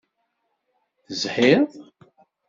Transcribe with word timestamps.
Tezhiḍ? 1.05 1.69